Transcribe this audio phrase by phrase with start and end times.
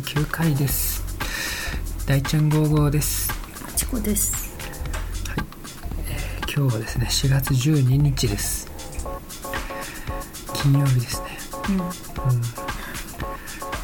[0.00, 1.02] 29回です。
[2.06, 3.30] 大ちゃん55です。
[3.76, 4.50] チコです。
[6.54, 8.70] 今日はですね4月12日です。
[10.54, 11.38] 金曜日ですね。
[11.68, 11.76] うん。
[11.76, 11.90] うん。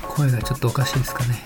[0.08, 1.42] 声がちょっとおかしいですかね。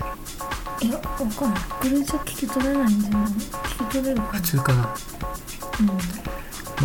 [0.80, 1.62] いやわかんない。
[1.80, 3.26] これじゃ聞き取れないんじゃない？
[3.26, 4.78] 聞き取れるか普通かな。
[4.78, 4.94] なま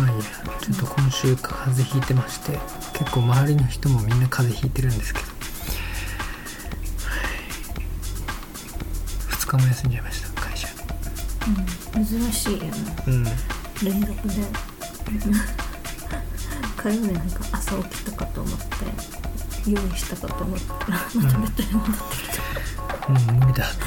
[0.04, 0.24] あいいや。
[0.60, 2.58] ちょっと今週風邪ひいてまして
[2.92, 5.27] 結構周りの人もみんな風邪ひいてるんですけど
[9.48, 10.68] 2日も休んじゃいました会社。
[11.94, 12.72] うん、うん、珍しいよね。
[13.06, 13.24] うん。
[13.24, 14.34] 連続で。
[16.76, 23.86] 火曜日なんか朝起きたかと思って用意したかと思ったらまたベッドに戻ってきた、もう無理だと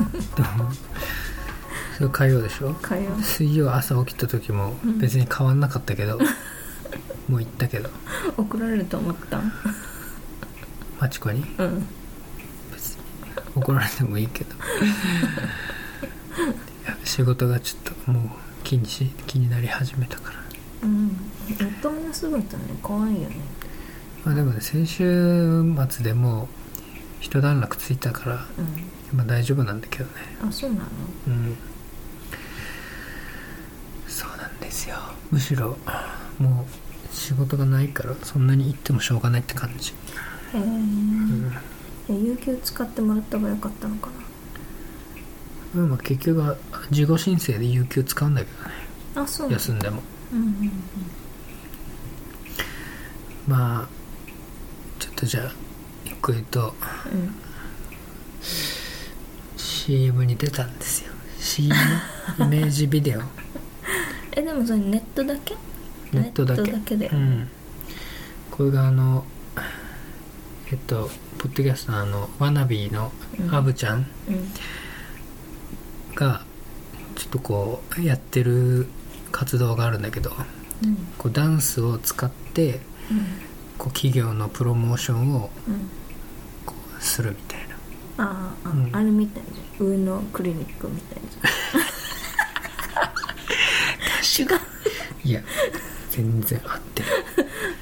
[0.00, 0.42] 思って。
[0.42, 0.72] でも
[1.98, 2.74] それ火曜でしょ？
[2.80, 4.98] 火曜水曜朝起きた時もうん。
[4.98, 6.18] 別に変わんなかったけど、
[7.28, 7.90] もう行ったけど。
[8.36, 9.40] 怒られると思った
[11.00, 11.44] マチコに？
[11.58, 11.86] うん
[13.54, 14.54] 怒られてもいいけど。
[17.04, 18.30] 仕事がちょっともう
[18.64, 20.38] 気にし気になり始めたから。
[20.82, 21.16] うん。
[21.80, 23.36] 夫がすぐとね怖いよね。
[24.24, 26.48] まあでもね先週末でもう
[27.20, 30.10] 一段落ついたからうまあ大丈夫なんだけどね。
[30.44, 30.84] んあそうなの？
[31.28, 31.56] うん。
[34.08, 34.96] そうなんですよ。
[35.30, 35.76] むしろ
[36.38, 39.94] もう仕事がないからそんなに行ってもしょうがないって感じ、へ
[40.54, 41.52] え、うん。
[41.52, 41.58] え
[42.08, 44.10] 有給使ってもらった方がよかったのか
[45.74, 45.82] な？
[45.82, 46.56] まあ結局は
[46.90, 48.74] 事後申請で有給使うんだけどね。
[49.16, 50.02] あそう休んでも。
[50.32, 50.72] うんうんうん
[53.46, 53.88] まあ
[54.98, 55.52] ちょっとじゃあ
[56.04, 56.74] 一個言うと
[57.12, 57.34] うん
[59.56, 61.12] CM に出たんですよ。
[61.38, 61.74] CM
[62.38, 63.20] イメージビデオ。
[64.32, 65.54] えでもそれネットだけ？
[66.12, 66.62] ネットだけ。
[66.62, 67.48] ネットだけで、うん。
[68.50, 69.24] これがあの
[70.70, 71.10] えっと
[71.44, 73.12] ポッドキャストのあのワナビーの
[73.52, 74.50] アブちゃんうん。
[76.14, 76.40] が
[77.16, 78.86] ちょっとこうやってる
[79.30, 80.30] 活動があるんだけど
[80.82, 80.96] うん。
[81.18, 82.80] こうダンスを使って
[83.76, 85.50] こう企業のプロモーションを
[86.64, 87.74] こうするみたいな。
[88.24, 88.88] ああ、あうん。
[88.96, 94.60] あれみたいじゃん上のクリニックみたいじゃん違う
[95.24, 95.42] いや
[96.08, 97.08] 全然合ってる。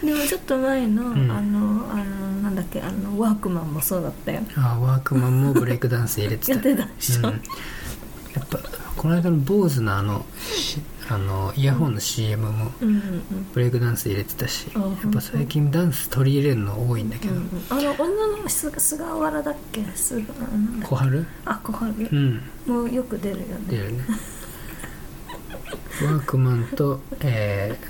[0.05, 1.31] でもちょっと前の、ん。
[1.31, 2.22] あのあの
[2.53, 4.41] なんだっけあのワークマンもそうだったよ。
[4.57, 6.53] あワークマンもブレイクダンス入れてた。
[6.53, 8.59] やってたでしょ、うん、やっぱ
[8.97, 13.47] この間の坊主のあのしあのイヤホンの CM もうん、うんうん。
[13.53, 19.83] ブレイクダンス入れてたしあやっぱ最近ダンス取り入れるの多いんだけど、うんうんあの女の菅菅原だっけ？
[19.95, 20.95] 菅なんだっけ？
[20.95, 21.27] 小春？
[21.45, 22.09] あ小春。
[22.13, 22.41] うん。
[22.67, 23.55] もうよく出るよね。
[23.69, 23.99] 出るね。
[26.05, 27.87] ワークマンとえー、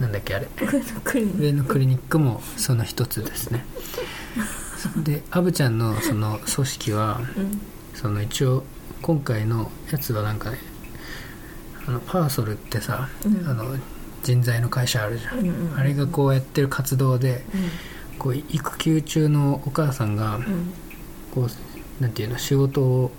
[0.00, 0.48] なんだっけあれ？
[1.38, 2.18] 上のクリニック。
[2.18, 3.64] もその一つですね。
[5.04, 7.60] でアブちゃんのその組織はうん。
[7.94, 8.64] その一応
[9.02, 10.58] 今回のやつはなんかね
[11.86, 13.46] あのパーソルってさ、うん。
[13.46, 13.76] あの
[14.22, 15.78] 人材の会社あるじゃん、うんうんうん。
[15.78, 17.44] あれがこうやってる活動で
[18.18, 20.72] こう育休中のお母さんがうん。
[21.30, 23.10] こうなんていうの仕事を、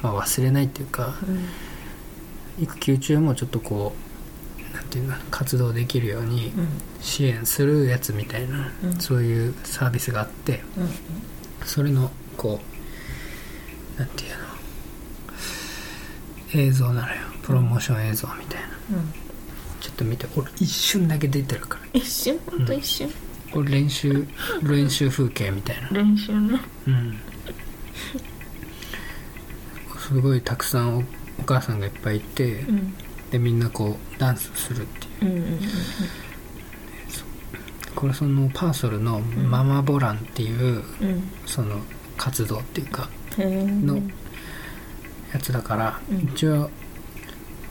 [0.00, 2.64] まあ、忘れないっていうかうん。
[2.64, 4.09] 育休中もちょっとこう
[4.90, 6.68] ていうの活動できるようにうん。
[7.00, 9.00] 支援するやつみたいな、うん。
[9.00, 10.88] そういうサービスがあってうん
[11.66, 12.60] それのこ
[13.96, 14.36] うなんていうの
[16.66, 17.14] 映像なのよ。
[17.42, 18.68] プロモーション映像みたいな。
[18.98, 19.12] うん。
[19.80, 21.84] ちょっと見て俺一瞬だけ出てるから。
[21.92, 22.38] 一瞬？
[22.50, 23.10] ほんと一瞬、
[23.52, 24.26] これ練習
[24.62, 25.88] 練習風景みたいな。
[25.90, 26.60] 練習ね。
[26.86, 27.18] うん。
[29.98, 31.04] すごいたくさんお
[31.38, 32.94] お母さんがいっぱいいて、うん
[33.30, 34.86] でみんなこうダンスするっ
[35.18, 35.58] ていう。
[37.94, 41.30] これそのパーソルのママボランっていう、うん。
[41.46, 41.80] その
[42.16, 43.96] 活動っていうかの
[45.32, 46.18] やつだから、うん。
[46.32, 46.70] 一応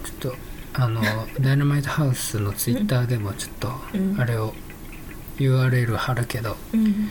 [0.04, 0.36] ちょっと
[0.74, 1.02] あの
[1.40, 4.20] ダイナマイトハウスのツイッターでもちょっとうん。
[4.20, 4.54] あれを
[5.38, 7.10] URL 貼るけどうん。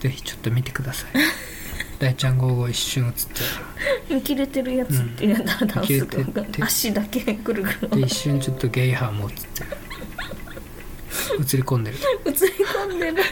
[0.00, 1.10] ぜひちょっと見てください
[1.98, 4.14] 大ちゃん55一瞬映って。
[4.14, 6.44] 見切れてるやつっていうだダンスが。
[6.60, 7.80] 足だけぐるぐる。
[7.82, 9.64] るで一瞬ちょっとゲイハーも映って。
[9.64, 9.68] る
[11.40, 11.96] 映り込んでる。
[12.26, 13.22] 映り込んでる。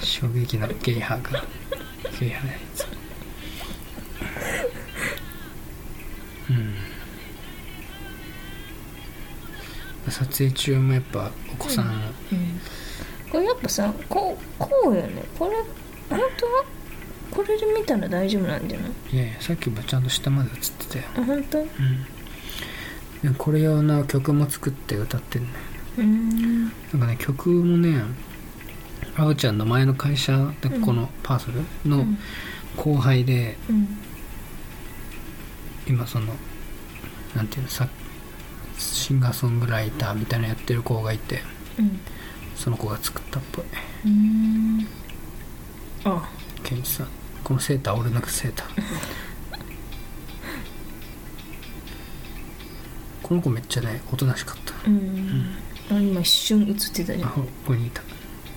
[0.00, 1.44] 衝撃のゲイハーが。
[2.18, 2.86] ゲイハーのやつ。
[6.50, 6.74] うん。
[10.10, 11.88] 撮影中もやっぱお子さん、う
[12.34, 12.60] ん。
[13.30, 15.22] これやっぱさこうこうよね。
[15.38, 15.56] これ
[16.08, 16.64] 本当は
[17.30, 18.90] これで見たら大丈夫なんじゃない？
[19.12, 21.04] いやいやさっきもちゃんと下まで映ってたよ。
[21.16, 21.58] あ本当？
[21.60, 21.66] うん。
[23.22, 25.48] でこれ用の曲も作って歌ってんね
[25.98, 26.64] うん。
[26.64, 28.02] なんかね曲もね
[29.16, 30.82] あおちゃんの前の会社でうん。
[30.82, 32.18] このパーソルのうん。
[32.76, 33.88] 後輩でうん。
[35.88, 36.34] 今その
[37.34, 37.88] なんていうのさ
[38.78, 41.40] シンガーソングライターみたいなのやってる子がいて
[41.78, 42.00] うん。
[42.56, 43.64] その子が作ったっぽい。
[44.06, 44.86] うん。
[46.04, 46.28] あ。
[46.62, 47.08] ケンイチさん
[47.44, 48.68] このセーター俺のセーター。
[53.22, 54.74] この子めっちゃねおとなしかった。
[54.88, 55.54] うん。
[55.90, 58.02] あ今一瞬映ってたじゃんあここにいた。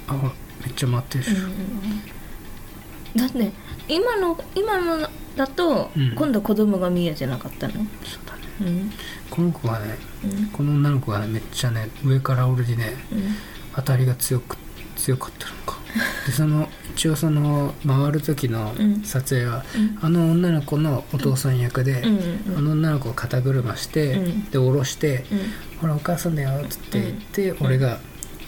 [0.08, 0.34] あほら
[0.66, 3.52] めっちゃ回ってるでしょ、だって
[3.88, 6.16] 今の今のだと、うん。
[6.16, 7.74] 今度子供がミヤじゃなかったの？
[7.74, 7.84] そう
[8.26, 8.42] だね。
[8.62, 8.92] うん。
[9.30, 10.46] この子はねうん。
[10.48, 13.36] この女の子がねめっちゃね上から俺にねうん。
[13.76, 14.58] 当たりが強く
[14.96, 15.80] 強かったのか。
[16.26, 19.02] でその一応その回る時のうん。
[19.04, 20.00] 撮影は、うん。
[20.02, 22.52] あの女の子のお父さん役で、うん。
[22.52, 22.58] うん。
[22.58, 24.44] あの女の子を肩車して、うん。
[24.46, 25.40] で下ろしてうん
[25.82, 28.00] 「ほらお母さんだよ」っつって言って、俺が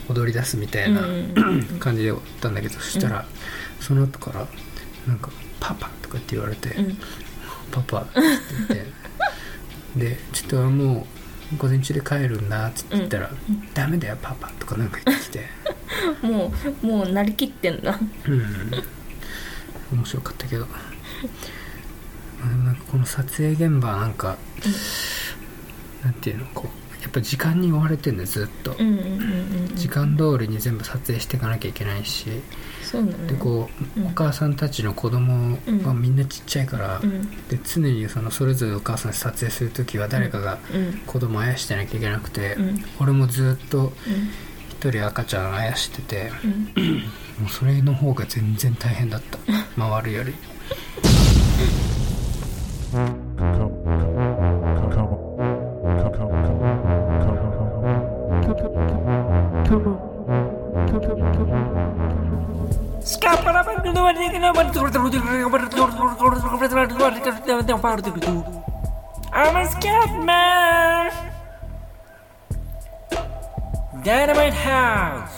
[0.10, 3.26] 踊り出すみたいな、うん 感じで踊ったんだけどそしたら、
[3.80, 4.48] その後から
[5.08, 6.98] なんか「パパ」とかって言われて「うん
[7.72, 9.06] パパ」って言って。
[9.96, 11.08] で「ちょっとも
[11.54, 13.32] う午前中で帰るんだ」っつって言ったら
[13.74, 15.46] 「ダメだよパパ」とかなんか言ってきて
[16.22, 16.52] も
[16.82, 18.72] うもうなりきってんだうん。
[19.94, 20.66] 面白かったけど、
[22.66, 24.38] なんかこの撮影現場はなんか、
[26.04, 32.28] なんていうのこうやっぱ時間に追われてんだよずっと、うんうんうんうん時間通りに全部撮影していかなきゃいけないし。
[32.82, 34.08] そうなのでこう、うん。
[34.08, 37.30] お母さんたちの子供はみんなちっちゃいから、うん。
[37.48, 40.98] で常にそのそれぞれお母さんで撮影する時は誰かがうん。
[41.06, 42.86] 子供をあやしてなきゃいけなくて、うん。
[43.00, 43.92] 俺もずっとうん
[44.86, 46.32] 一人赤ちゃんあやしてて
[46.76, 46.98] うん
[47.40, 49.40] もうそれの方が全然大変だった
[49.76, 50.36] 回るより
[69.34, 71.25] I'm a scat man.
[74.06, 75.32] Dynamite House.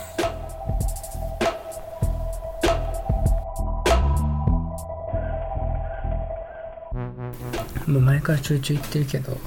[7.88, 9.38] もう前からちょいちょい言ってるけど、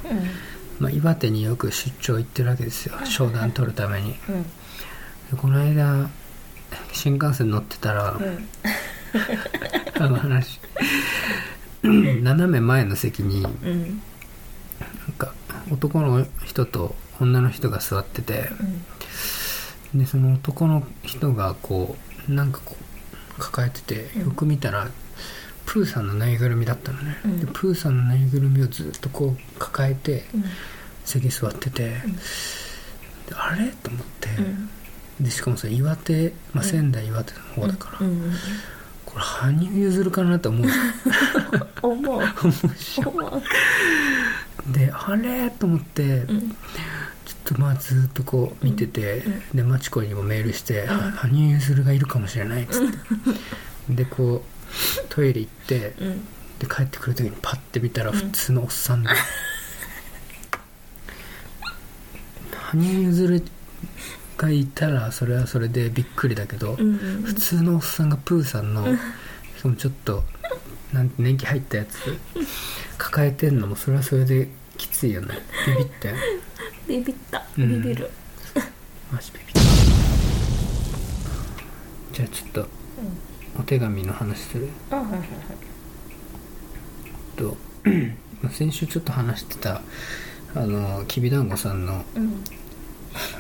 [0.79, 2.95] まあ、岩手によく出張行ってるわけですよ。
[3.05, 4.15] 商談取るために。
[4.27, 4.43] うん。
[4.43, 4.49] で
[5.37, 6.09] この間
[6.95, 8.49] 新幹線乗ってたら、うん。
[10.03, 10.61] あの話
[11.85, 13.53] 斜め前の席になん。
[13.53, 14.03] うん
[15.19, 15.35] か
[15.71, 18.49] 男の人と女の人が座ってて
[19.95, 21.97] でその男の人がこ
[22.29, 22.77] うなんかこ
[23.37, 24.89] う抱えててよく見たら、
[25.67, 27.41] プーさんのぬいぐるみだったのね、うん。
[27.41, 30.45] でプーさんのぬいぐるみをずっとこう抱えてうん。
[31.05, 33.71] 席座ってて、であれ？
[33.83, 35.25] と思って、うん。
[35.25, 38.33] でしかもさ岩手、まあ、仙台岩手の方だから、うんうん
[39.07, 40.69] これ羽生結弦かなと思う。
[41.83, 42.21] 思う。
[42.21, 44.73] 思うし思う。
[44.73, 45.51] であれ？
[45.51, 46.27] と思って、
[47.55, 49.23] とまあずっとこう見てて、
[49.55, 52.87] でマチコにもメールして「は羽生結弦がいるかもしれない」っつっ
[53.89, 56.27] て、でこうトイレ行って、うん。
[56.61, 59.09] で帰ってくる時にパッて見たら普通のおっさんで、
[62.53, 63.43] 羽生結弦
[64.37, 66.77] がいたらそれはそれでびっくりだけど、
[67.25, 68.85] 普通のおっさんがプーさんの、
[69.57, 70.23] しかもちょっと
[70.93, 71.97] なんて年季入ったやつ
[72.99, 75.39] 抱えてんのもそれはそれできついよね。
[75.67, 76.17] ビビったよ
[76.91, 77.43] ビビった。
[77.57, 77.83] うん。
[77.83, 78.11] ビビる。
[79.13, 79.61] マジビビった。
[82.13, 82.67] じゃあちょっと
[83.59, 84.69] お手紙の話する？
[84.91, 85.27] あはいはいはい。
[87.37, 87.57] と
[88.43, 89.83] まあ 先週ちょっと話してた
[90.55, 92.43] あのきびだんごさんのうん。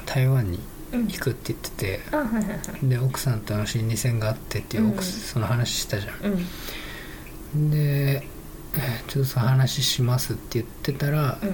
[0.06, 0.58] 台湾に
[0.92, 1.06] うん。
[1.06, 2.50] 行くって言ってて、あはいはいは
[2.82, 2.88] い。
[2.88, 6.28] で奥さんとの心理戦があってっていう奥、うんその話したじゃう
[7.58, 7.66] ん。
[7.68, 8.22] んで
[8.74, 11.52] えーちょっとその話しますって言ってたら、ちょっ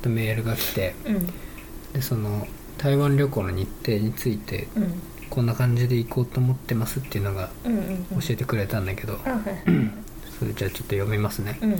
[0.00, 1.26] とメールが来てうん。
[1.92, 2.46] でその
[2.78, 5.02] 台湾旅行の日程についてうん。
[5.30, 9.16] こんな感じで行こうと思ってますっていうのがうんうん教えてくれたんだけど、
[10.38, 11.76] それじゃあちょっと読みますね、うん。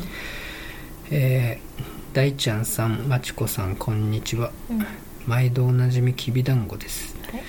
[1.11, 4.50] えー大ちゃんさんまちこさんこんにちは。
[4.69, 4.85] うん。
[5.27, 7.17] 毎度おなじみきびだんごです。
[7.31, 7.43] はい。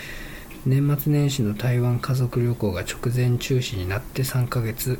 [0.67, 4.99] 年末年始の台湾家族旅行が直前中止になって3ヶ月、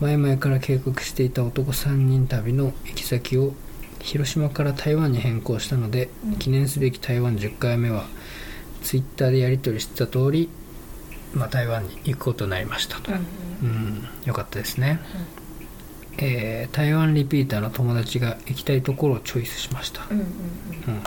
[0.00, 3.54] 前々から計画していた男3人旅の行き先を
[4.02, 6.36] 広島から台湾に変更したので、うん。
[6.36, 8.06] 記念すべき台湾10回目は
[8.82, 10.48] ツイッターでやり取りしてた通り、
[11.34, 14.08] まあ、台湾に行くことになりましたと、うんうん。
[14.26, 15.00] よかったですね、
[16.18, 21.02] えー台湾リピーターの友達が行きたいところをチョイスしました、うんうんうん。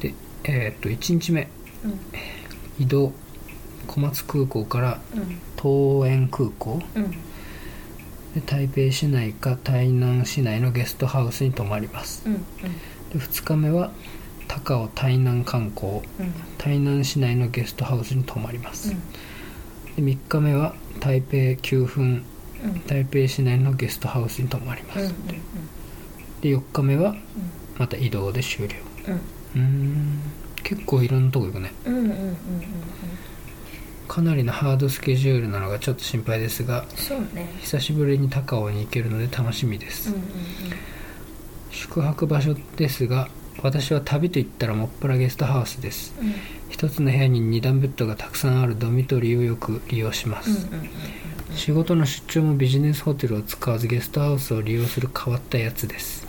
[0.00, 1.48] でえーっと1日目。
[1.84, 2.00] うん。
[2.78, 3.12] 移動
[3.86, 5.40] 小松空港からうん。
[5.62, 6.82] 桃園空港
[8.40, 12.22] 台北市内か台南市内のゲストハウスに泊まります。
[12.26, 12.44] うん
[13.12, 13.92] で2日目は
[14.48, 15.96] 高尾台南観光。
[15.96, 16.02] うん。
[16.58, 19.00] 台南市内のゲストハウスに泊まります、うん。
[19.96, 22.24] で3日目は台北9分
[22.64, 22.86] うん。
[22.86, 25.12] 台北市内のゲストハウスに泊まります、うんうん
[26.40, 27.14] で4日目は
[27.78, 28.74] また移動で終了。
[29.06, 29.14] うん。
[29.14, 30.20] うーん。
[30.64, 31.72] 結構いろんなとこ行くね。
[31.84, 32.34] うんうんうんうんうん
[34.12, 36.84] かなりのハードスケジュールなのがちょっと心配ですが
[37.32, 37.48] ね。
[37.62, 40.22] 久しぶりに高尾に行けるので楽しみです、うんうん
[41.70, 43.30] 宿泊場所ですが
[43.62, 46.14] 私は旅といったらもっぱらゲストハウスです。
[46.20, 46.34] うん。
[46.68, 50.90] 一つの部屋に2段ベッドがたくさんあるドミトリーをよく利用します、うんうんうん
[51.54, 56.26] 仕事の出張もビジネスホテルを使わずゲストハウスを利用する変わったやつです。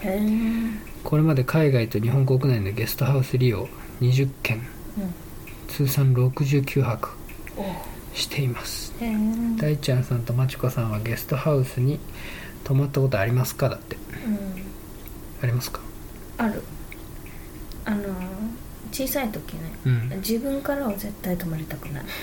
[1.03, 3.67] これまで海外と日本国内のゲストハウス利用
[4.01, 4.61] 20件。
[5.69, 7.09] 通算69泊。
[7.09, 7.22] お
[8.13, 8.93] しています。
[9.57, 11.99] 大ちゃんさんとまちこさんはゲストハウスに
[12.63, 13.97] 泊まったことありますかだって。
[14.25, 14.37] うん。
[15.41, 15.81] ありますか？
[16.37, 16.61] ある。
[17.85, 18.03] あのー
[18.91, 20.09] 小さい時ねうん。
[20.17, 22.03] 自分からは絶対泊まりたくない。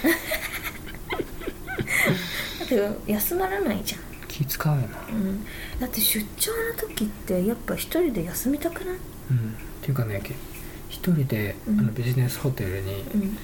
[2.61, 4.87] だって休まらないじゃん、気使うよな。
[5.11, 5.45] うん、
[5.81, 8.95] だって出張の時ってやっぱ一人で休みたくない？
[9.33, 9.37] うん。
[9.37, 9.41] っ
[9.83, 10.35] ていうかねけ
[10.89, 11.81] 一人で、うん。
[11.81, 13.39] あのビジネスホテルにうん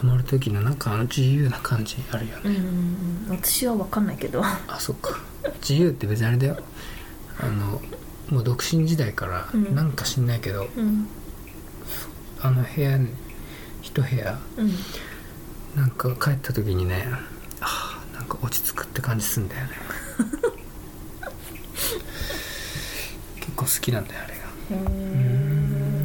[0.00, 4.42] 泊まる時のなんかあの自由な感じあるよね、うん私は分かんないけど。
[4.42, 5.20] あそっか。
[5.60, 6.56] 自由って別にあれだよ。
[7.38, 7.82] あの
[8.30, 9.74] もう独身時代からうん。
[9.74, 11.06] なんか知んないけど、うん。
[12.40, 13.10] あの部屋に
[13.82, 14.72] 一部屋うん。
[15.76, 17.06] なんか帰った時にね
[17.60, 19.72] あーなんか落ち着くって感じすんだよね。
[23.40, 24.40] 結構好きなんだよあれが。
[24.82, 24.88] うー。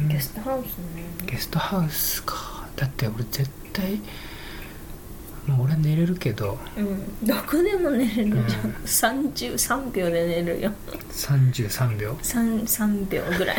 [0.04, 0.08] ん。
[0.08, 1.02] ゲストハウスね。
[1.24, 4.00] ゲストハウスかだって俺絶対
[5.46, 6.58] まあ俺は寝れるけど。
[6.76, 7.26] うん。
[7.26, 10.72] どこでも寝れるじゃん、うん33秒で寝るよ。
[11.12, 13.56] 33秒？3, 3秒ぐらい。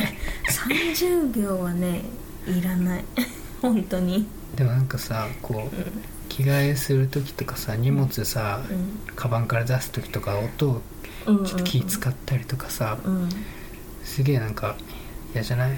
[0.49, 2.01] 30秒はね
[2.45, 3.05] いらない。
[3.61, 4.27] 本当に。
[4.55, 5.85] でもなんかさこうう
[6.29, 9.13] 着替えする時とかさ荷物さ、ん。
[9.15, 10.81] カバンから出す時とか音を
[11.25, 13.29] うんちょっと気使ったりとかさ、うん。
[14.03, 14.75] すげえなんか
[15.33, 15.77] 嫌じゃない？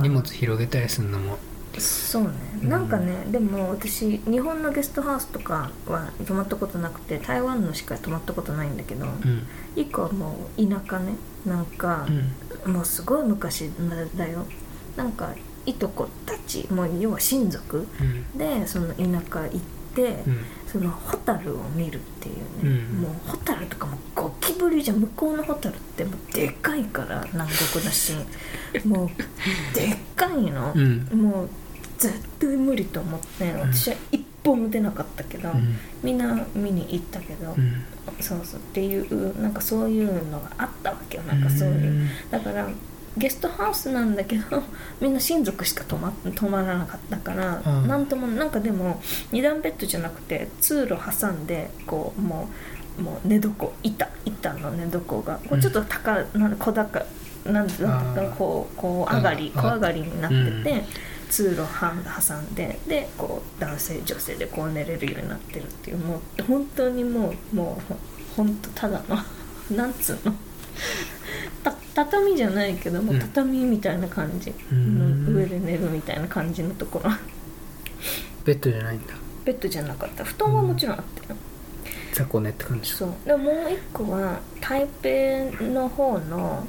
[0.00, 1.38] 荷物広げたりするのも
[1.78, 2.30] そうね。
[2.62, 2.68] うん。
[2.68, 9.46] なんかねでも私日本のゲストハウスとかは泊まったことなくて台湾のしか泊まったことないんだけど、うん。
[9.76, 11.14] 一個はもう田舎ね。
[11.46, 12.06] なんか
[12.66, 12.72] う、ん。
[12.72, 13.70] もうすごい昔
[14.16, 14.46] だよ。
[14.96, 15.32] なんか
[15.66, 18.38] いとこたちもう要は親族うん。
[18.38, 19.60] でその田舎行っ
[19.94, 20.44] て、うん。
[20.66, 22.66] そのホタルを見るっていうね、う
[22.98, 23.02] ん。
[23.02, 28.12] もうホタルとかもゴキブリじゃん向こうのホタルってもうでかいから南国だし。
[28.86, 31.08] もうでっかいの、うん。
[31.12, 31.48] もう
[32.00, 35.76] 絶対無理と思って私は一歩も出なかったけど、うん。
[36.02, 37.84] みんな見に行ったけど、うん。
[38.20, 41.22] そうそうっていうなんかそういうのがあったわけよ。
[41.24, 42.66] なんかそういう、だから
[43.18, 44.62] ゲストハウスなんだけど
[45.00, 47.88] みんな親族しか泊ま泊まらなかったから、うん。
[47.88, 52.48] なんともなんかでも二段ベッドじゃなくて通路挟んでこうも
[52.98, 57.04] うもう寝床板板の寝床がこうちょっと高、なん小高
[57.44, 58.34] なんだあー。
[58.36, 59.60] こうこう上がりうん。
[59.60, 60.82] 小上がりになってて、うん
[61.30, 67.94] 通路半挟んででこう男性女性でこう寝れるようになってるっていうもう本当にもうもう
[68.34, 69.16] ほんとただの
[69.76, 70.34] なんつうの
[71.62, 73.18] た畳じゃないけどもうん。
[73.18, 75.26] 畳みたいな感じうん。
[75.26, 77.10] の上で寝るみたいな感じのところ。
[78.44, 79.14] ベッドじゃないんだ。
[79.44, 80.24] ベッドじゃなかった。
[80.24, 81.38] 布団はもちろんあったよ、
[82.12, 82.90] 雑魚寝って感じ。
[82.92, 83.12] そう。
[83.26, 86.66] でももう一個は台北の方の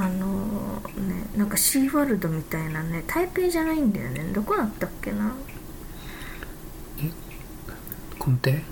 [0.00, 4.30] あのねなんかシーワールドみたいなね台北じゃないんだよね。
[4.32, 5.34] どこだったっけな？
[6.96, 7.10] 根
[8.40, 8.62] 底？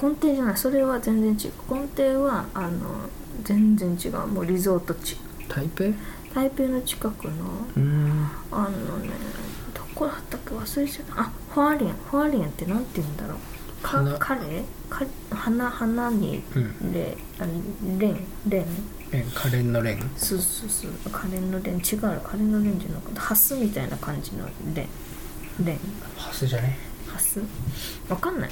[0.00, 0.56] 根底じゃない。
[0.56, 1.74] それは全然違う。
[1.74, 3.08] 根底はあの
[3.42, 4.26] 全然違う。
[4.28, 5.16] もうリゾート地。
[5.48, 5.94] 台北う
[6.32, 7.32] 台北の近くの
[8.52, 8.68] あの
[8.98, 9.10] ね
[9.74, 10.54] どこだったっけ？
[10.54, 11.20] 忘れちゃった。
[11.22, 11.92] あファーリン。
[11.92, 13.38] ファーリンってなんて言うんだろう。
[13.82, 14.18] か花。
[14.18, 15.04] カレーか
[15.34, 16.92] 花花にうん。
[16.92, 17.44] レあ
[17.98, 18.16] レン
[18.46, 18.66] レン
[19.10, 20.10] レンカレンのレン。
[20.16, 20.90] そうそうそう。
[21.10, 21.78] カレンのレン。
[21.78, 25.64] 違うカレンのレンじゃなくてハスみたいな感じのレン。
[25.64, 25.78] レン。
[26.16, 26.78] ハスじゃね？
[27.06, 27.40] ハス？
[28.08, 28.50] わかんない。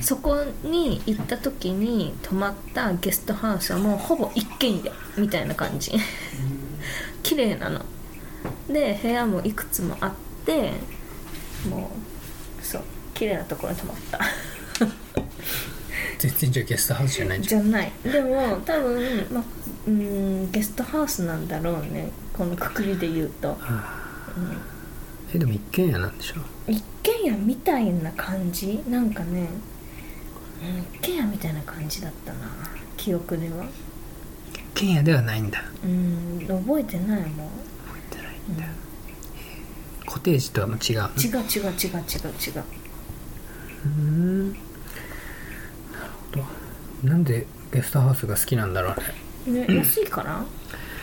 [0.00, 5.92] そこに行った時に泊まったゲストハウスはもうほぼ一軒家みたいな感じ。
[7.22, 7.84] 綺麗なの。
[8.68, 10.12] で部屋もいくつもあっ
[10.46, 10.72] て
[11.68, 11.90] も
[12.60, 14.20] うそう綺麗なところに泊まった
[16.20, 17.90] 全然じゃあゲストハウスじゃないじじゃない。
[18.04, 19.44] でも多分、まあ、
[19.86, 22.10] うんゲストハウスなんだろうね。
[22.34, 23.84] このくくりで言うと、ゃん。
[25.34, 26.34] えでも一軒家なんでしょ？
[26.70, 28.82] 一軒家みたいな感じ？
[28.88, 29.48] なんかね、
[30.62, 32.38] うん、一軒家みたいな感じだったな。
[32.98, 33.64] 記憶では。
[34.52, 35.64] 一軒家ではないんだ。
[35.82, 38.64] うん覚えてないもん、覚えてないんだ、
[40.04, 41.08] コテージとはもう違うの？
[41.16, 42.64] 違う違う違う違う違う。
[43.84, 44.56] うん
[47.04, 48.94] なんでゲストハウスが好きなんだろ
[49.46, 49.66] うね。
[49.66, 50.44] ね、 安いから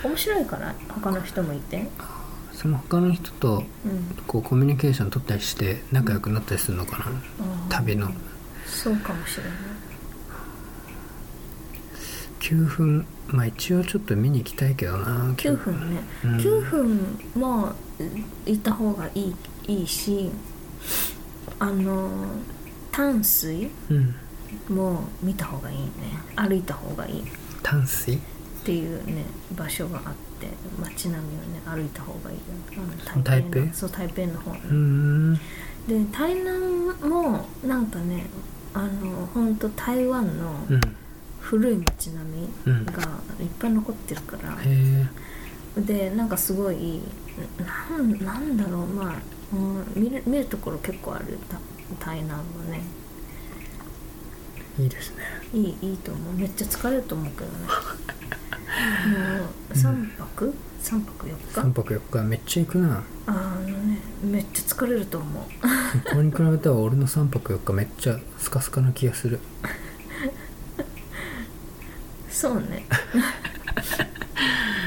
[0.03, 1.87] 面白いから他の人もいて。
[2.53, 4.15] その他の人とうん。
[4.25, 8.11] こうコミュニケーション取ったりして仲良くなったりするのかな、あー旅の。
[8.65, 9.53] そうかもしれない。
[12.39, 13.05] 9分。
[13.27, 16.37] まあ一応ちょっと見に行きたいけどな9分ね、うん。
[16.37, 17.73] 9分も
[18.45, 19.35] 行った方がいい
[19.67, 20.31] いいし
[21.59, 22.09] あの
[22.91, 23.69] 淡水？
[23.89, 24.15] うん
[24.69, 25.89] も見た方がいいね。
[26.35, 27.21] 歩いた方がいい。
[27.21, 27.23] っ
[27.63, 28.19] 淡水？
[28.63, 29.23] ていうね
[29.55, 30.47] 場所があって
[30.79, 32.43] 街並みをね歩いた方がいいよ。
[33.13, 35.39] あの台北のそう台北の方に
[35.87, 38.25] で台南もなんかね
[38.73, 40.81] あの本当台湾のうん。
[41.39, 42.79] 古い街並うん。
[42.81, 43.03] みが
[43.39, 44.57] いっぱい残ってるから、へ
[45.77, 47.01] えでなんかすごい
[47.57, 48.85] なんなんだろう。
[48.87, 49.15] まあ、
[49.53, 51.39] うん、見る見るところ結構ある。
[51.49, 51.57] た
[52.05, 52.81] 台南もね
[54.79, 55.23] いいですね。
[55.53, 56.33] いいいいと思う。
[56.33, 57.51] めっちゃ疲れると思うけどね。
[57.57, 63.03] もう3泊、三泊4 3日泊4日めっちゃ行くな。
[63.25, 65.43] あのねめっちゃ疲れると思う。
[66.09, 69.39] これに比べたら俺の3泊4日めっちゃスカスカな気がする。
[72.29, 72.85] そうね。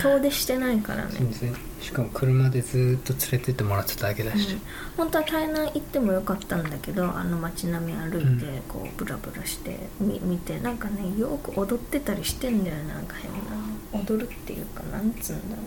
[0.02, 1.10] 遠出してないからね。
[1.12, 4.58] 全然しかも車でずーっと連れてってもらってただけだし、
[4.96, 8.62] 本当は台南行ってもよかったんだけどあの街並み歩いてうん。
[8.68, 14.04] こうブラブラしてみ見てなんかねよく踊ってたりしてんだよなんか変な。
[14.04, 15.62] 踊るっていうかなんつうんだろ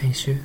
[0.00, 0.32] 練習？
[0.32, 0.36] う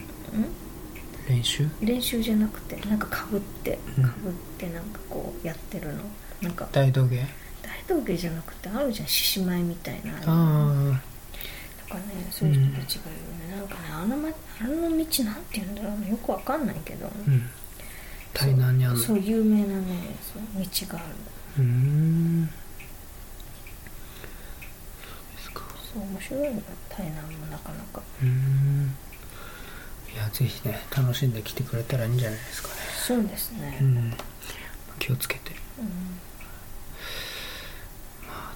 [1.30, 1.64] 練習？
[1.64, 4.04] ん練習じゃなくてなんかかぶってうん。
[4.04, 6.02] かぶってなんかこうやってるの。
[6.42, 6.68] なんか。
[6.72, 7.28] 大道芸？
[7.62, 10.14] 大道芸じゃなくてあるじゃん獅子舞みたいな。
[10.14, 11.02] ああ
[11.92, 16.10] かねそういう人たちがいるよね、なんかねあの,、ま、あの道なんて言うんだろうね。
[16.10, 17.50] よくわかんないけど、うん。
[18.34, 18.98] 台南にある。
[18.98, 21.16] のそう有名なねそう道がある。
[21.60, 22.46] うーん。
[22.48, 22.52] で
[25.42, 25.64] すか。
[25.94, 28.02] そう面白いの台南もなかなか。
[28.22, 28.96] うーん。
[30.14, 32.76] いやぜひね楽しんできてくれたらいいんじゃないですかね。
[33.08, 33.78] そうですね。
[33.82, 34.14] うん。
[35.00, 35.52] 気をつけて。
[35.80, 35.88] うん。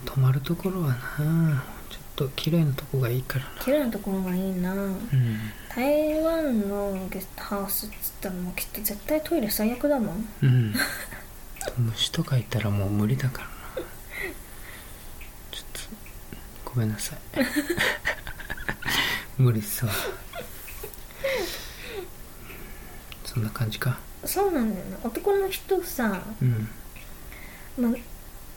[0.05, 1.63] 泊まるところはな
[2.15, 3.51] と綺麗なとこがいいからな。
[3.61, 4.73] 綺麗なところがいいな。
[4.73, 4.99] うん。
[5.69, 10.27] 台湾のゲストハウスっつったらもうきっと絶対トイレ最悪だもん。
[10.41, 10.73] うん。
[11.77, 13.53] 虫とかいたらもう無理だからな。
[15.51, 15.65] ちょっ
[16.63, 17.19] とごめんなさい。
[19.41, 19.87] 無理さ
[23.25, 23.99] そんな感じか。
[24.23, 24.97] そうなんだよな。
[25.03, 26.69] 男の人さ、うん。
[27.77, 27.91] まあ、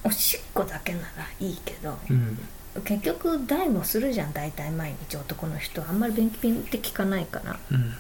[0.05, 2.39] おしっこだけならいいけどうん
[2.81, 5.17] 結局台もするじゃん大体毎日。
[5.17, 7.95] 男の人あんまり便秘って聞かないからうん。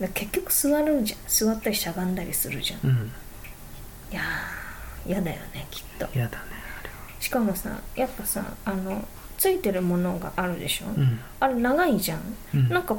[0.00, 3.12] ら結局座るじゃん座ったりしゃがんだりするじゃん、いうん。
[4.10, 6.18] やー嫌だよねきっと。
[6.18, 6.44] やだね
[7.20, 11.08] しかもさやっぱさあのついてるものがあるでしょ、あれは
[11.40, 12.20] あれ長いじゃん、
[12.54, 12.68] うん。
[12.70, 12.96] なんか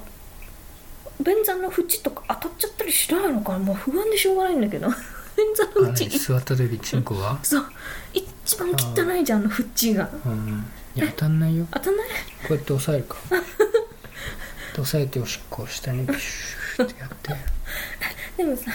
[1.24, 3.60] 便座の縁とか当たっちゃったりしないのかな？
[3.60, 4.88] もう不安でしょうがないんだけど。
[5.38, 6.10] 便座の縁。
[6.10, 7.66] れ座った時チンコがそう。
[8.14, 10.10] 一番汚いじゃんあの縁が。
[10.26, 11.68] うんいや当たんないよ。
[11.72, 12.08] 当たんない？
[12.08, 12.14] こ
[12.52, 13.16] うやって押さえるか。
[13.16, 13.44] こうやっ
[14.76, 17.36] て押さえておしっこを下にピシューってやって。
[18.38, 18.72] でもさ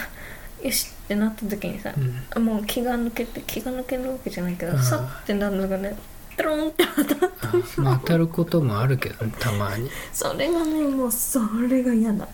[0.63, 1.93] よしってなった時にさ、
[2.35, 2.43] うん。
[2.43, 4.83] もう気が抜けて気が抜けるわけじゃないけどうん。
[4.83, 5.95] さってなるのがね。
[6.37, 7.47] ドロンって当たった。
[7.49, 9.89] あまあ当たることもあるけどねたまに。
[10.13, 12.27] それがねもうそれが嫌だ。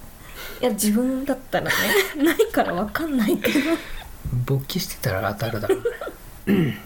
[0.62, 1.72] いや自分だったらね
[2.24, 3.60] ないからわかんないけど。
[4.46, 5.76] 勃起してたら当たるだろ
[6.48, 6.78] うね。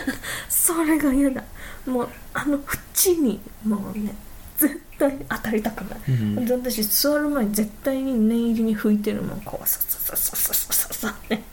[0.48, 1.44] それが嫌だ
[1.86, 2.58] もうあの
[2.94, 4.14] 縁にもうね
[4.56, 9.40] 絶対当たりたくない、うん、私座る前に絶対に念入りに拭いてるもん。
[9.42, 11.44] こうさささささささね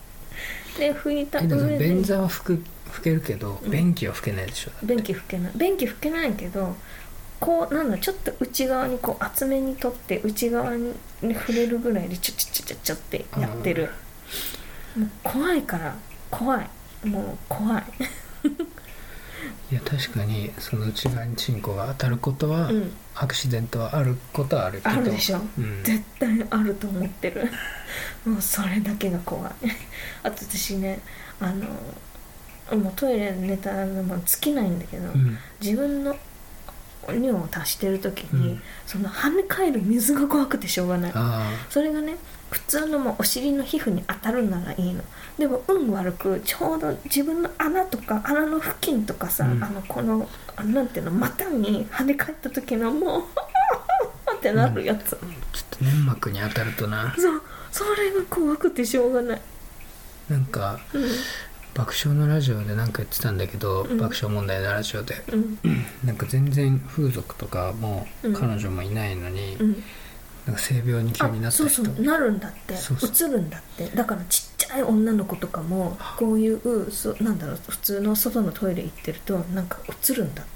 [0.78, 1.78] で拭いた上で。
[1.78, 4.70] 便座は拭く拭けるけど、便器は拭けないでしょ。
[4.84, 5.52] 便器拭けない。
[5.56, 6.76] 便器拭けないけど
[7.40, 13.90] こうなんだちょっと内側にこう厚めに取って内側に、触れるぐらいでちょちょちょちょちょってやってる。
[14.96, 15.94] もう怖いから
[16.30, 16.68] 怖い。
[17.04, 17.84] もう怖い。
[19.70, 22.92] いや確かにその内側にチンコが当たることは、うん。
[23.16, 24.90] アクシデントはあることはあるけど。
[24.90, 27.48] あるでしょ、うん、絶対あると思ってる。
[28.26, 29.52] もうそれだけが怖い
[30.22, 31.00] あと私ね
[31.38, 31.66] あの
[32.78, 35.38] もうトイレで寝たらもう尽きないんだけど、うん。
[35.60, 36.16] 自分の
[37.08, 42.16] 尿を足してる時に、うんその跳ね返る水が怖くてしょうがないあそれがね
[42.54, 45.02] 普通のもうお尻の皮膚に当たるならいいの。
[45.36, 49.64] でも運悪くちょうど自分の穴とか穴の付近とかさ、うん。
[49.64, 53.22] あのこのあなんていうの股に跳ね返った時のもう
[54.36, 57.12] ってなるやつ、あちょっと粘膜に当たるとな。
[57.18, 57.42] そう。
[57.72, 59.40] それが怖くてしょうがない、
[60.28, 61.08] なんかうん。
[61.74, 63.98] 爆笑のラジオでなんか言ってたんだけど、うん。
[63.98, 65.24] 爆笑問題のラジオで。
[65.32, 65.58] うん。
[66.06, 68.32] なんか全然風俗とかもうん。
[68.32, 69.82] 彼女もいないのに、うん
[70.46, 71.68] なんか性病に急になあった人。
[71.68, 72.04] そうそう。
[72.04, 72.76] なるんだって。
[72.76, 73.30] そうそう。
[73.30, 73.86] 映るんだって。
[73.88, 80.52] だからちっちゃい女の子とかもこういうそなんだろう普通の外のトイレ行ってるとなんか映るんだって。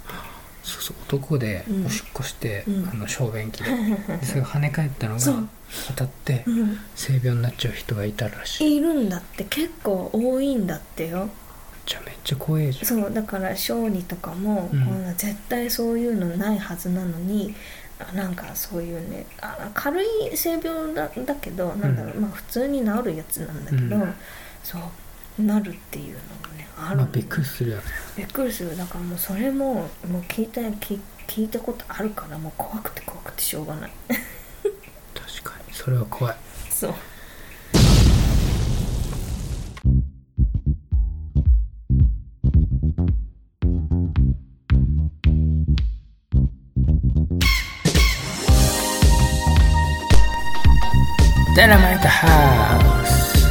[0.62, 0.96] そうそう。
[1.08, 1.86] 男でうん。
[1.86, 2.88] おしっこして、うん。
[2.90, 3.70] あの小便器で。
[4.18, 5.20] でそれが跳ね返ったのが
[5.88, 6.78] 当たってうん。
[6.94, 8.76] 性病になっちゃう人がいたらしい。
[8.76, 9.44] いるんだって。
[9.44, 11.30] 結構多いんだってよ。
[11.86, 13.10] じゃあめっちゃ怖いじゃんそう。
[13.10, 14.84] だから小児とかも、うん。
[14.84, 17.77] こんな絶対そういうのないはずなのにあ
[18.14, 22.22] なんかそういうねあ軽い性病だだけどなんだろう、うん。
[22.22, 24.14] まあ普通に治るやつなんだけど、うん。
[24.62, 24.78] そ
[25.38, 26.96] うなるっていうのがねある。
[26.96, 27.82] のまあびっくりするよね。
[28.16, 28.76] びっくりする。
[28.76, 33.90] だからもうそれももう聞いた聞聞いたことあるからもう怖くて怖くてしょうがない。
[34.08, 35.74] 確かに。
[35.74, 36.36] それは怖い。
[36.70, 36.94] そう
[51.58, 53.50] ダイナマイトハウス。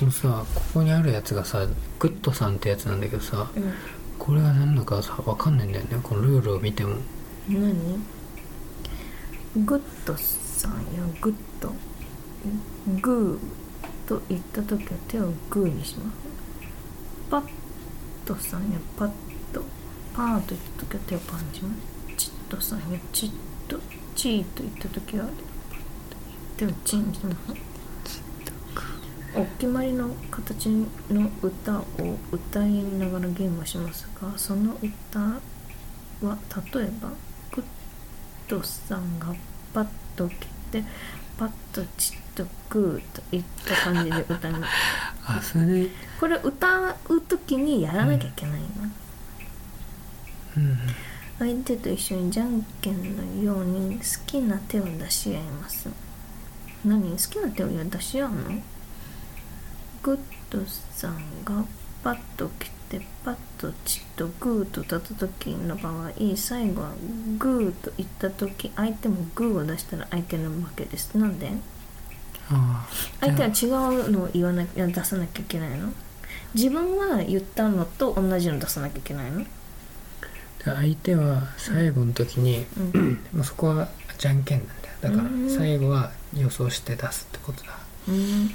[0.00, 1.64] このさここにあるやつがさ
[2.00, 3.72] グッドさんってやつなんだけどさうん
[4.18, 5.96] これが何だかさ分かんないんだよね。
[6.02, 6.96] このルールを見ても。
[7.48, 8.04] 何？
[9.64, 10.78] グッドさんや
[11.20, 11.72] グッド。
[13.00, 16.16] グーと言った時は手をグーにします。
[17.30, 17.44] パッ
[18.26, 19.10] とさんやパッ
[19.52, 19.62] と
[20.12, 21.92] パーと言った時は手をパンします。
[22.16, 23.30] チッとさんやチッ
[23.68, 23.78] と
[24.14, 25.28] チーと言った時は
[26.56, 27.72] 手をチンします
[29.34, 31.84] お決まりの形の歌を
[32.30, 35.18] 歌いながらゲームをしますがその歌
[36.26, 36.38] は
[36.74, 37.08] 例えば
[37.50, 37.64] グッ
[38.48, 39.34] ドさんが
[39.72, 40.34] パッと来
[40.70, 40.84] て
[41.38, 44.72] パッとチッとグーといった感じで歌います
[45.24, 45.66] あそれ。
[45.84, 45.88] で
[46.20, 48.66] これ歌う時にやらなきゃいけないの、
[50.58, 50.78] うん
[51.42, 55.88] 相手と一緒にじゃんけんのように好きな手を出し合います。
[56.84, 57.10] 何？
[57.10, 58.36] 好きな手を出し合うの？
[60.04, 60.18] グッ
[60.50, 60.60] ド
[60.92, 61.64] さんが
[62.04, 66.92] パッと来てパッとチッとグーと立った時の場合最後は
[67.38, 71.12] グーと言った時相手もグーを出したら相手の負けです。
[71.18, 71.50] なんで？
[73.20, 75.92] 相手は違うのを言わなきゃ出さなきゃいけないの
[76.54, 79.44] 自分は言ったのと同じの出さなきゃいけないの
[80.64, 83.12] 相手は最後の時に、うん。
[83.32, 84.94] もうそこはじゃんけんなんだよ。
[85.00, 85.50] だからうん。
[85.50, 87.78] 最後は予想して出すってことだ。
[88.08, 88.48] うん。
[88.48, 88.54] だ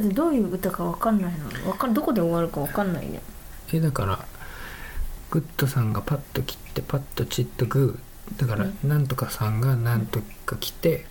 [0.00, 1.32] ってどういう歌か分かんない
[1.64, 1.70] の？
[1.70, 3.20] わかんどこで終わるか分かんないよ
[3.72, 4.24] えだから
[5.30, 8.40] グッドさんがパッと切ってパッとチッとグー。
[8.40, 8.88] だから、うん。
[8.88, 11.06] なんとかさんがなんとか来て、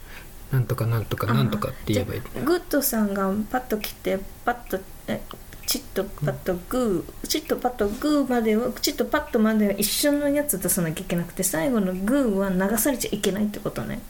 [0.53, 2.21] なんとかなんとかなんとかって言えばいい。
[2.45, 5.21] グッドさんがパッと来てパッとえ
[5.69, 14.01] チッとパッとグーチッとパッとグーまではチッとパッとまでは一緒のやつ出さなきゃいけなくて最後のグーは流されちゃいけないってことね。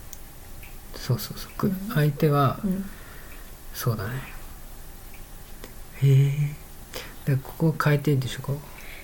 [0.96, 1.76] そうそうそう、グうん。
[1.94, 2.90] 相手は、うん。
[3.74, 4.12] そうだね。
[6.02, 6.28] へ
[7.28, 7.36] え。
[7.36, 8.58] でここ変えていいんでしょこう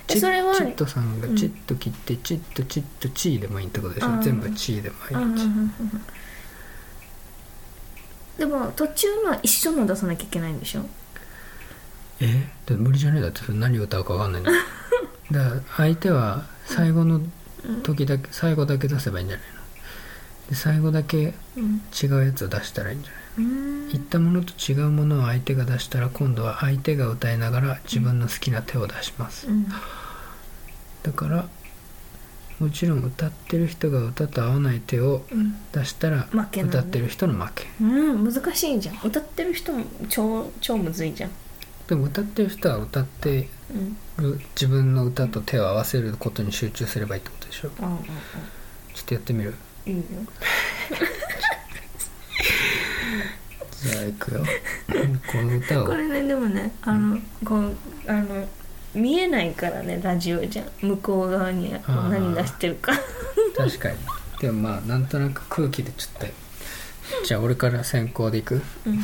[0.08, 1.36] チッえそれはチッとさんがうん。
[1.36, 4.22] チッと切って、チッとチッとチーでもいいってことでしょ？
[4.22, 5.74] 全部チーでもいい、うんうんうんうん。
[8.38, 10.86] でも途中のは一緒の出さなきゃいけないんでしょ？
[12.19, 12.47] え？
[12.73, 13.21] 無理じゃねえ？
[13.21, 14.58] だって何歌うか分かんないんだよ。
[15.32, 17.21] だから相手は最後の
[17.84, 19.56] 時だけ、最後だけ出せばいいんじゃないの？
[20.49, 21.82] で最後だけうん。
[21.91, 23.89] 違うやつを出したらいいんじゃないうん。
[23.89, 29.67] 言ったものと違うものを相手が出したら今度は相手が歌いながら自分の好きな手を出します、うん。
[31.04, 31.47] だから
[32.60, 35.56] もちろん歌ってる人が歌と合わない手をうん。
[35.73, 36.80] 出したら負けなんだ。
[36.80, 37.67] 歌ってる人の負け。
[37.82, 38.99] うん難しいじゃん。
[39.04, 41.32] 歌ってる人も超超むずいじゃん
[41.88, 43.98] でも歌ってる人は歌ってうん。
[44.17, 47.69] る自分の歌と手を合わせることに集中すればいいってことでしょ？
[47.80, 47.98] うんうん
[48.93, 49.54] ちょっとやってみる？
[49.88, 50.04] うんいいよ。
[53.84, 54.43] じゃあ行くよ。
[55.32, 55.86] この歌を。
[55.88, 57.76] これねでもねあのこう
[58.08, 58.48] あの
[58.93, 60.65] 見えないからねラジオじゃん。
[60.82, 62.93] 向こう側に何出してるか。
[63.58, 63.98] 確かに。
[64.39, 66.28] でもまあなんとなく空気でちょっと
[67.26, 68.62] じゃあ俺から先行でいく？
[68.86, 69.04] うん。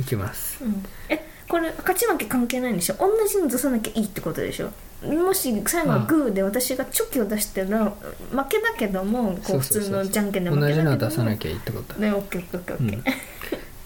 [0.00, 0.64] いきます。
[0.64, 0.84] うん。
[1.10, 1.21] え
[1.52, 2.94] これ勝ち負け関係ないんでしょ？
[2.98, 4.70] 同じに出さなきゃいいってことでしょ？
[5.06, 7.92] もし最後はグーで私がチョキを出してら
[8.30, 11.94] 負けだけどもこう普通のじゃんけんで負け同じのだけどもを出さなきゃいいってこと。
[12.00, 12.78] ねオッケーオッケーオッケー。
[12.78, 12.88] オうん。
[12.88, 13.14] いッケー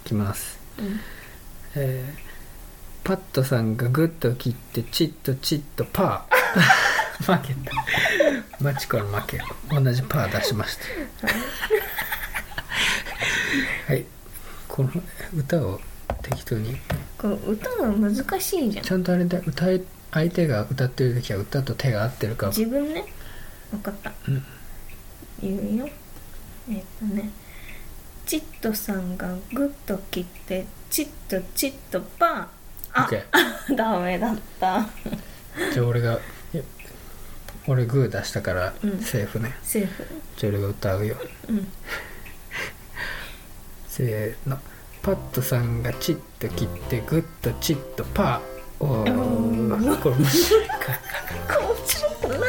[0.05, 1.01] きます、うん。
[1.75, 2.27] えー
[3.03, 7.23] パットさんがグッと切ってチッとチッとパー。
[7.39, 7.71] 負けた。
[8.61, 10.77] マチコの負け同じパー出しまし
[11.21, 11.29] た。
[13.93, 14.05] はい。
[14.67, 14.91] この
[15.37, 15.81] 歌を
[16.23, 16.77] 適当に
[17.19, 18.85] 歌が難しいじゃん。
[18.85, 23.05] ちゃんとあれだ歌い相手が歌ってる時は歌と手が合ってるか自分ね？
[23.71, 24.45] 分かった、うん。
[25.43, 25.89] 言うよ。
[26.71, 27.31] えっ、とね。
[28.27, 32.47] チットさんがグッと切ってチッとチッとパー。
[32.93, 34.87] あ OK ダメだった。
[35.73, 36.19] じゃあ俺が
[36.53, 36.63] いや
[37.67, 38.99] 俺グー出したからうん。
[39.01, 40.05] セーフね、セーフ。
[40.37, 41.17] じゃあ俺が歌うよ。
[41.49, 41.69] うん。
[43.89, 44.59] せーの
[45.07, 50.75] パットさんがチッと切ってグッとチッとパーおーこれ面白いか
[51.61, 52.47] 面白くないこ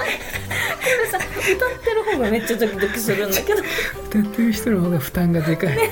[1.03, 3.61] れさ歌ってる方がめっちゃドキドキするんだけど。
[3.61, 3.67] で
[4.07, 5.77] 歌ってる人の方が負担がでかい。
[5.77, 5.83] か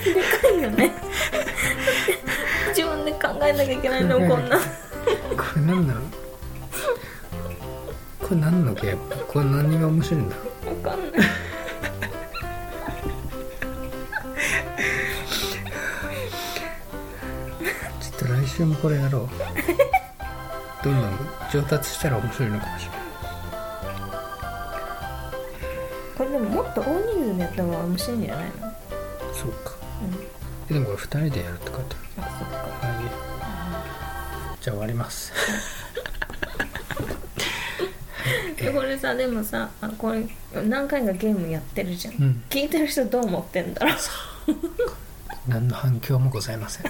[0.58, 0.92] いよね。
[2.70, 4.58] 自分で考えなきゃいけないのこんな。
[4.58, 4.64] こ
[5.58, 6.02] れ何なの
[8.24, 9.26] これ何のゲーム？
[9.28, 10.36] これ何が面白いんだ？
[10.64, 11.12] 分かんない
[18.56, 19.30] 週もこれやろう。
[20.84, 21.12] どんどん
[21.52, 23.00] 上達したら面白いのかもしれない。
[26.18, 28.52] これでももっと大人数でやった方が面白いんじゃないの？
[29.34, 29.74] そうか。
[30.02, 30.16] うん。
[30.70, 31.96] えでもこれ2人でやるって書いて。
[32.18, 34.64] あそっかあるはい。
[34.64, 35.34] じゃあ終わります。
[38.58, 40.26] でこれさでもさあこれ
[40.64, 42.44] 何回かゲームやってるじゃん、うん。
[42.50, 43.96] 聞いてる人どう思ってんだろう？
[45.48, 46.86] 何の反響もございません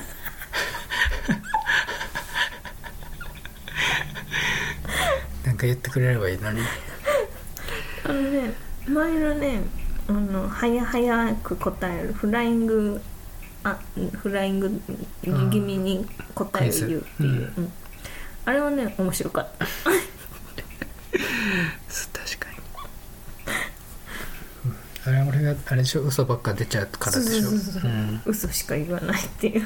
[5.45, 6.61] なんか言ってくれればいいのに。
[8.03, 8.53] あのね
[8.87, 9.61] 前のね
[10.07, 12.13] あの早早く答える。
[12.13, 13.01] フライング
[13.63, 13.79] あ
[14.21, 14.81] フライング
[15.23, 17.63] 気味に答えを言うっていう、うん。
[17.63, 17.71] うん。
[18.45, 19.65] あれはね面白かった。
[19.65, 19.75] 確
[22.39, 22.57] かに、
[24.65, 24.75] うん
[25.07, 26.01] あれ俺があれでしょ？
[26.01, 27.49] 嘘ばっか出ちゃうからでしょ？
[28.25, 29.61] 嘘しか言わないっていう。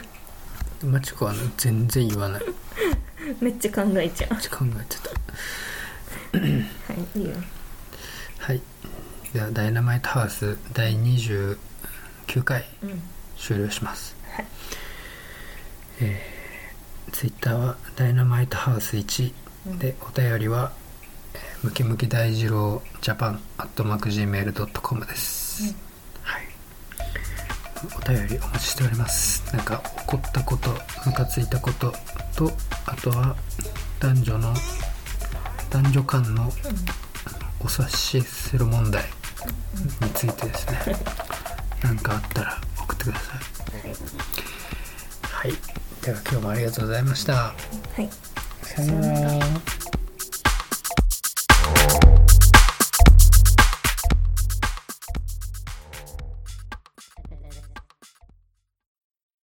[0.84, 2.44] うんマチコはね全然言わない。
[3.42, 4.34] めっちゃ考えちゃう。
[4.34, 5.10] めっちゃ考えてた
[6.34, 6.38] は
[7.16, 7.36] いいいよ。
[8.38, 8.62] はい。
[9.34, 11.58] では「ダイナマイトハウス」第29
[12.44, 13.02] 回うん。
[13.38, 14.16] 終了します。
[14.32, 14.46] はい。
[16.02, 19.34] えー、ツイッターは「ダイナマイトハウス1」
[19.80, 20.72] でお便りは
[21.34, 25.76] 「えームキムキ大二郎ジャパン」「アットマーク Gmail.com」です、うん。
[26.24, 26.48] はい。
[27.98, 29.44] お便りお待ちしております。
[29.56, 30.70] なんか怒ったこと
[31.06, 31.94] ムカついたこと
[32.36, 32.52] と
[32.86, 33.36] あとは
[34.00, 34.54] 男女の
[35.70, 36.52] 男女間の
[37.60, 39.04] お察しする問題
[40.02, 40.80] についてですね。
[41.84, 43.40] 何かあったら送ってください。
[45.24, 45.54] はい。
[46.02, 47.34] では今日もありがとうございました。
[47.34, 47.54] は
[47.98, 48.10] い。
[48.64, 49.46] さよなら